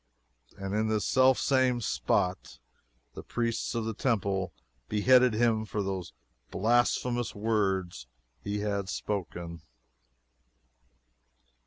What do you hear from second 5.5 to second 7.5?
for those blasphemous